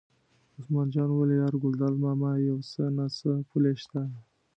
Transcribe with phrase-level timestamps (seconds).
[0.57, 4.01] عثمان جان وویل: یار ګلداد ماما یو څه نه څه پولې شته.